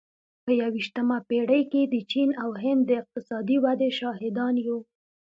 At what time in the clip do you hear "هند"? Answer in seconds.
2.63-2.81